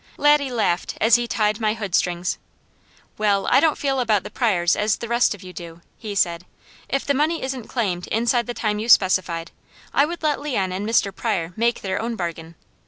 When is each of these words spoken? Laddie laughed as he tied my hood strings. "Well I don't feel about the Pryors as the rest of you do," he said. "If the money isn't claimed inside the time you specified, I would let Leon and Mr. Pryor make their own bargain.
Laddie 0.17 0.49
laughed 0.49 0.97
as 0.99 1.13
he 1.13 1.27
tied 1.27 1.59
my 1.59 1.75
hood 1.75 1.93
strings. 1.93 2.39
"Well 3.19 3.45
I 3.45 3.59
don't 3.59 3.77
feel 3.77 3.99
about 3.99 4.23
the 4.23 4.31
Pryors 4.31 4.75
as 4.75 4.95
the 4.95 5.07
rest 5.07 5.35
of 5.35 5.43
you 5.43 5.53
do," 5.53 5.81
he 5.95 6.15
said. 6.15 6.43
"If 6.89 7.05
the 7.05 7.13
money 7.13 7.43
isn't 7.43 7.67
claimed 7.67 8.07
inside 8.07 8.47
the 8.47 8.55
time 8.55 8.79
you 8.79 8.89
specified, 8.89 9.51
I 9.93 10.05
would 10.07 10.23
let 10.23 10.41
Leon 10.41 10.71
and 10.71 10.89
Mr. 10.89 11.15
Pryor 11.15 11.53
make 11.55 11.81
their 11.81 12.01
own 12.01 12.15
bargain. 12.15 12.55